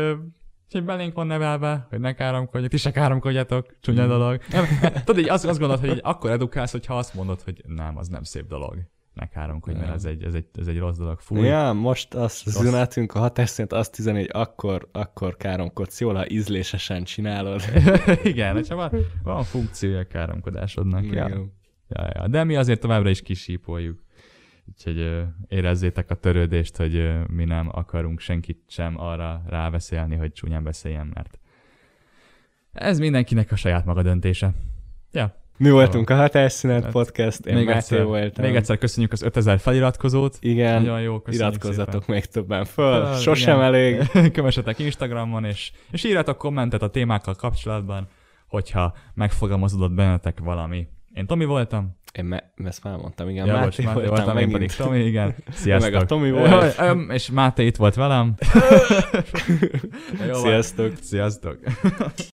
[0.65, 4.09] úgyhogy belénk van nevelve, hogy ne káromkodjatok, ti se káromkodjatok, csúnya Mm.
[4.09, 4.41] dolog.
[4.53, 4.65] Nem,
[5.05, 8.09] tudod, így azt, azt gondolod, hogy így akkor edukálsz, hogyha azt mondod, hogy nem, az
[8.09, 8.77] nem szép dolog.
[9.15, 11.21] Ne káromkodj, mert ez egy, ez egy, ez egy rossz dolog.
[11.21, 11.47] Fúj.
[11.47, 12.63] Ja, most azt az Rossz.
[12.65, 17.63] üzenetünk a hatás szerint azt üzeni, hogy akkor, akkor káromkodsz jól, ha ízlésesen csinálod.
[18.23, 18.91] igen, csak van,
[19.23, 21.05] van funkciója a káromkodásodnak.
[21.05, 21.11] Ja.
[21.11, 21.53] Igen.
[21.89, 22.29] Ja, ja.
[22.29, 24.04] De mi azért továbbra is kisípoljuk.
[24.69, 31.11] Úgyhogy érezzétek a törődést, hogy mi nem akarunk senkit sem arra ráveszélni, hogy csúnyán beszéljen,
[31.15, 31.39] mert
[32.73, 34.53] ez mindenkinek a saját maga döntése.
[35.13, 38.45] Ja, Mi voltunk a Hatásszünet Hát, Podcast, én még Máté egyszer, voltam.
[38.45, 40.37] még egyszer köszönjük az 5000 feliratkozót.
[40.41, 42.15] Igen, Nagyon jó, iratkozzatok szépen.
[42.15, 43.67] még többen föl, Föl, sosem igen.
[43.67, 44.03] elég.
[44.33, 48.09] Kövessetek Instagramon, és, és írjatok kommentet a témákkal kapcsolatban,
[48.49, 50.87] hogyha megfogalmazódott bennetek valami.
[51.15, 51.97] Én Tomi voltam.
[52.13, 54.99] Én me- ezt már mondtam, igen, Ja, Máté, bocs, Máté voltam, voltam, én pedig Tomi,
[55.05, 55.35] igen.
[55.51, 55.93] Sziasztok.
[55.93, 56.79] Meg a Tomi volt.
[56.79, 58.35] Ö, ö, És Máté itt volt velem.
[60.43, 60.93] Sziasztok!
[61.01, 61.59] Sziasztok.